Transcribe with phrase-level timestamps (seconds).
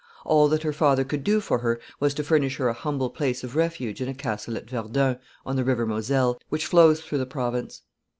[0.25, 3.43] All that her father could do for her was to furnish her a humble place
[3.43, 7.27] of refuge in a castle at Verdun, on the River Moselle, which flows through the
[7.27, 7.83] province.